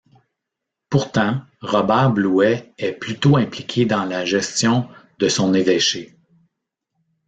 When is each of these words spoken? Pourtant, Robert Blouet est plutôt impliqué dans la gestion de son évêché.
Pourtant, 0.89 1.43
Robert 1.59 2.09
Blouet 2.09 2.73
est 2.79 2.93
plutôt 2.93 3.37
impliqué 3.37 3.85
dans 3.85 4.03
la 4.03 4.25
gestion 4.25 4.89
de 5.19 5.29
son 5.29 5.53
évêché. 5.53 6.17